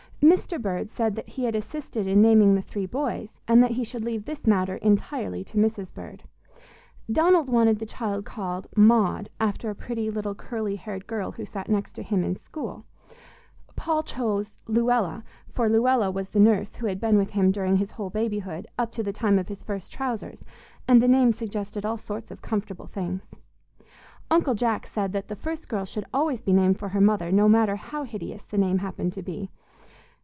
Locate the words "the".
2.53-2.61, 7.79-7.87, 16.29-16.39, 19.01-19.11, 21.01-21.07, 25.29-25.35, 28.45-28.59